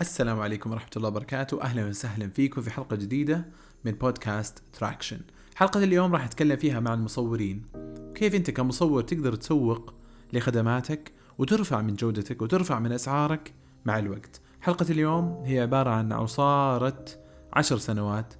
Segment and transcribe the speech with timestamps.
[0.00, 1.62] السلام عليكم ورحمة الله وبركاته.
[1.62, 3.44] أهلا وسهلا فيكم في حلقة جديدة
[3.84, 5.20] من بودكاست Traction
[5.54, 7.62] حلقة اليوم راح أتكلم فيها مع المصورين.
[8.14, 9.94] كيف أنت كمصور تقدر تسوق
[10.32, 17.04] لخدماتك وترفع من جودتك وترفع من أسعارك مع الوقت؟ حلقة اليوم هي عبارة عن عصارة
[17.52, 18.34] عشر سنوات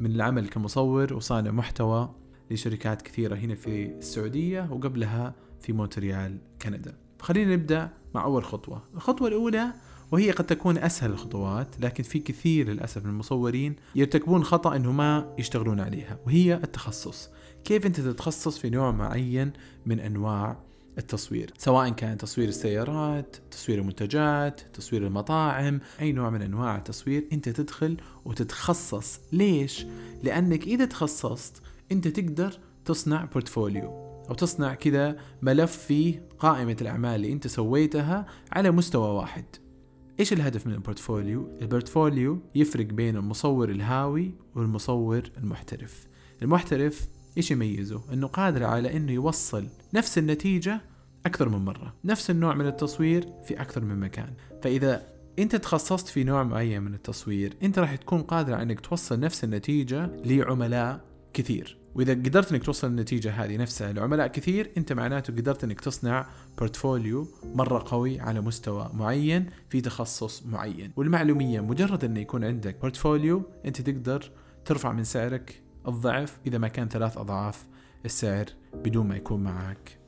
[0.00, 2.14] من العمل كمصور وصانع محتوى
[2.50, 6.98] لشركات كثيرة هنا في السعودية وقبلها في مونتريال كندا.
[7.20, 8.82] خلينا نبدأ مع أول خطوة.
[8.94, 9.72] الخطوة الأولى
[10.12, 15.34] وهي قد تكون أسهل الخطوات لكن في كثير للأسف من المصورين يرتكبون خطأ أنه ما
[15.38, 17.30] يشتغلون عليها وهي التخصص.
[17.64, 19.52] كيف أنت تتخصص في نوع معين
[19.86, 20.56] من أنواع
[20.98, 27.48] التصوير؟ سواء كان تصوير السيارات تصوير المنتجات تصوير المطاعم أي نوع من أنواع التصوير أنت
[27.48, 29.20] تدخل وتتخصص.
[29.32, 29.86] ليش؟
[30.22, 33.88] لأنك إذا تخصصت أنت تقدر تصنع بورتفوليو
[34.30, 39.44] أو تصنع كذا ملف فيه قائمة الأعمال اللي أنت سويتها على مستوى واحد.
[40.20, 46.06] إيش الهدف من ال portfolio؟ ال portfolio يفرق بين المصور الهاوي والمصور المحترف.
[46.42, 50.80] المحترف إيش يميزه؟ إنه قادر على إنه يوصل نفس النتيجة
[51.26, 55.06] أكثر من مرة، نفس النوع من التصوير في أكثر من مكان، فإذا
[55.38, 59.44] أنت تخصصت في نوع معين من التصوير، أنت راح تكون قادر على إنك توصل نفس
[59.44, 61.81] النتيجة لعملاء كثير.
[61.94, 66.26] وإذا قدرت إنك توصل النتيجه هذه نفسها لعملاء كثير أنت معناته قدرت إنك تصنع
[66.58, 70.92] portfolio مرة قوي على مستوى معين في تخصص معين.
[70.96, 74.30] وللمعلومية مجرد انه يكون عندك portfolio أنت تقدر
[74.64, 77.66] ترفع من سعرك الضعف إذا ما كان ثلاث أضعاف
[78.04, 79.98] السعر بدون ما يكون معك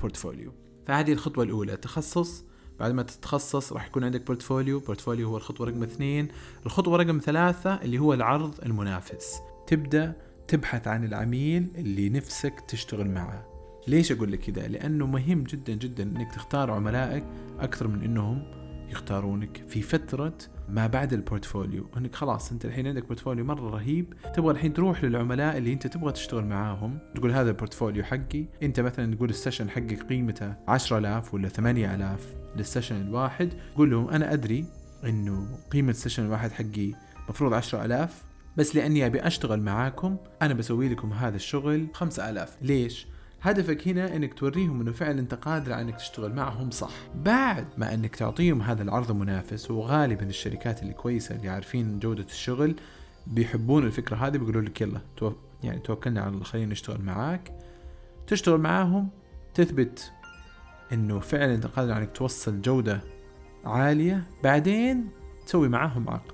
[0.00, 0.52] portfolio
[0.86, 2.44] فهذه الخطوة الأولى تخصص.
[2.80, 6.28] بعد ما تتخصص راح يكون عندك portfolio portfolio هو الخطوة رقم اثنين.
[6.66, 9.34] الخطوة رقم ثلاثة اللي هو العرض المنافس.
[9.66, 10.16] تبدأ
[10.48, 13.44] تبحث عن العميل اللي نفسك تشتغل معه.
[13.88, 17.24] ليش أقول لك كذا؟ لأنه مهم جدا جدا إنك تختار عملائك
[17.60, 18.42] أكثر من إنهم
[18.90, 21.86] يختارونك في فترة ما بعد ال portfolio.
[21.96, 26.12] إنك خلاص أنت الحين عندك portfolio مرة رهيب تبغى الحين تروح للعملاء اللي أنت تبغى
[26.12, 28.44] تشتغل معاهم تقول هذا ال portfolio حقي.
[28.62, 34.08] أنت مثلا تقول ال session حقك قيمته 10000 ولا 8000 لل session الواحد قول لهم
[34.08, 34.64] أنا أدري
[35.04, 36.92] إنه قيمة ال session الواحد حقي
[37.28, 38.24] مفروض 10000
[38.56, 43.06] بس لأني أبي أشتغل معاكم أنا بسوي لكم هذا الشغل 5000 ليش؟
[43.42, 46.90] هدفك هنا إنك توريهم إنه فعلا أنت قادر على إنك تشتغل معهم صح.
[47.14, 52.74] بعد ما إنك تعطيهم هذا العرض المنافس وغالبا الشركات اللي كويسة اللي عارفين جودة الشغل
[53.26, 55.32] بيحبون الفكرة هذه بيقولوا لك يلا تو...
[55.62, 57.52] يعني توكلنا على الله خلينا نشتغل معاك.
[58.26, 59.08] تشتغل معاهم
[59.54, 60.12] تثبت
[60.92, 63.00] إنه فعلا أنت قادر على إنك توصل جودة
[63.64, 65.08] عالية بعدين
[65.46, 66.32] تسوي معاهم عقد.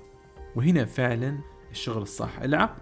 [0.55, 2.39] وهنا فعلا الشغل الصح.
[2.39, 2.81] العقد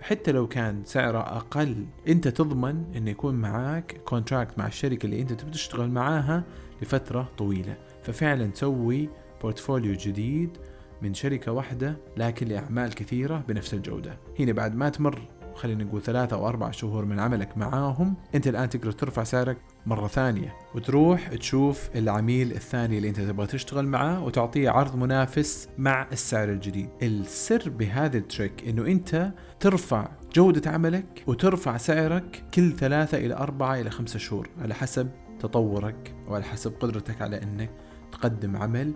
[0.00, 5.32] حتى لو كان سعره أقل أنت تضمن انه يكون معاك contract مع الشركة اللي أنت
[5.32, 6.44] تبي تشتغل معاها
[6.82, 7.76] لفترة طويلة.
[8.02, 9.08] ففعلا تسوي
[9.42, 10.58] portfolio جديد
[11.02, 14.16] من شركة واحدة لكن لأعمال كثيرة بنفس الجودة.
[14.38, 18.68] هنا بعد ما تمر خلينا نقول ثلاثة أو أربع شهور من عملك معاهم أنت الآن
[18.68, 24.70] تقدر ترفع سعرك مرة ثانية وتروح تشوف العميل الثاني اللي أنت تبغى تشتغل معاه وتعطيه
[24.70, 26.88] عرض منافس مع السعر الجديد.
[27.02, 33.90] السر بهذا التريك أنه أنت ترفع جودة عملك وترفع سعرك كل ثلاثة إلى أربعة إلى
[33.90, 37.70] خمسة شهور على حسب تطورك وعلى حسب قدرتك على أنك
[38.12, 38.92] تقدم عمل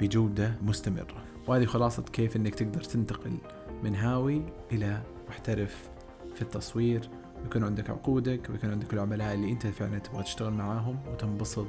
[0.00, 1.24] بجودة مستمرة.
[1.46, 3.38] وهذه خلاصة كيف أنك تقدر تنتقل
[3.82, 4.42] من هاوي
[4.72, 5.90] إلى محترف
[6.36, 7.10] في التصوير
[7.42, 11.66] ويكون عندك عقودك ويكون عندك العملاء اللي انت فعلا تبغى تشتغل معاهم وتنبسط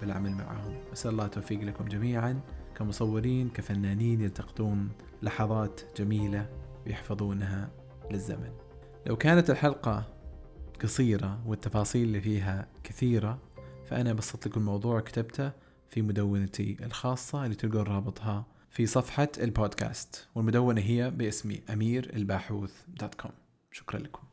[0.00, 0.74] بالعمل معاهم.
[0.92, 2.40] أسأل الله التوفيق لكم جميعا
[2.76, 4.88] كمصورين كفنانين يلتقطون
[5.22, 6.48] لحظات جميلة
[6.86, 7.70] ويحفظونها
[8.10, 8.50] للزمن.
[9.06, 10.04] لو كانت الحلقة
[10.82, 13.38] قصيرة والتفاصيل اللي فيها كثيرة
[13.86, 15.52] فأنا بسطت لكم الموضوع وكتبته
[15.88, 23.14] في مدونتي الخاصة اللي تلقون رابطها في صفحة البودكاست والمدونة هي باسمي أمير الباحوث دوت
[23.14, 23.32] كوم.
[23.72, 24.29] شكرا لكم.